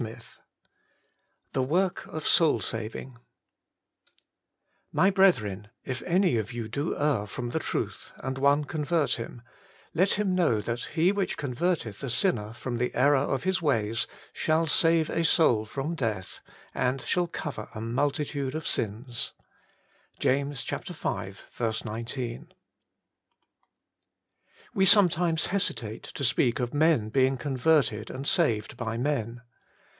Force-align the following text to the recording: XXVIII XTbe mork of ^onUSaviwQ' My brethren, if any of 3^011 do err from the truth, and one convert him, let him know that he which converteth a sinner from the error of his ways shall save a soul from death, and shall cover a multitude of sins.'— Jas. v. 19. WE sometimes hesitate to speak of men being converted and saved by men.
XXVIII 0.01 0.15
XTbe 1.53 1.67
mork 1.67 2.07
of 2.07 2.23
^onUSaviwQ' 2.25 3.17
My 5.01 5.11
brethren, 5.11 5.67
if 5.85 6.01
any 6.07 6.37
of 6.37 6.49
3^011 6.49 6.71
do 6.71 6.97
err 6.97 7.27
from 7.27 7.51
the 7.51 7.59
truth, 7.59 8.11
and 8.15 8.39
one 8.39 8.63
convert 8.63 9.17
him, 9.19 9.43
let 9.93 10.13
him 10.13 10.33
know 10.33 10.59
that 10.59 10.85
he 10.95 11.11
which 11.11 11.37
converteth 11.37 12.03
a 12.03 12.09
sinner 12.09 12.51
from 12.51 12.77
the 12.79 12.95
error 12.95 13.13
of 13.15 13.43
his 13.43 13.61
ways 13.61 14.07
shall 14.33 14.65
save 14.65 15.11
a 15.11 15.23
soul 15.23 15.65
from 15.65 15.93
death, 15.93 16.39
and 16.73 17.01
shall 17.01 17.27
cover 17.27 17.69
a 17.75 17.79
multitude 17.81 18.55
of 18.55 18.65
sins.'— 18.67 19.33
Jas. 20.19 20.63
v. 20.63 21.71
19. 21.87 22.53
WE 24.73 24.85
sometimes 24.85 25.45
hesitate 25.47 26.01
to 26.03 26.23
speak 26.23 26.59
of 26.59 26.73
men 26.73 27.09
being 27.09 27.37
converted 27.37 28.09
and 28.09 28.25
saved 28.27 28.77
by 28.77 28.97
men. 28.97 29.41